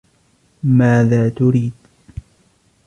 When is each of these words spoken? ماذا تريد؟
ماذا 0.63 1.29
تريد؟ 1.29 1.73